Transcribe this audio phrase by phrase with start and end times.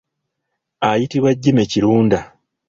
[0.89, 2.19] Ayitibwa Jimmy Kirunda.